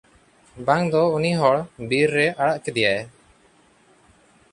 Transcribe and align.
ᱵᱤᱝ 0.67 0.85
ᱫᱚ 0.93 1.01
ᱩᱱᱤ 1.17 1.33
ᱦᱚᱲ 1.41 1.59
ᱵᱤᱨ 1.91 2.07
ᱨᱮ 2.15 2.25
ᱟᱲᱟᱜ 2.45 2.65
ᱠᱮᱫᱮᱟᱭ᱾ 2.65 2.99